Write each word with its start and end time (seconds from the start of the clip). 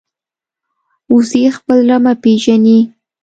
وزې 1.13 1.43
خپل 1.57 1.77
رمه 1.89 2.13
پېژني 2.23 2.79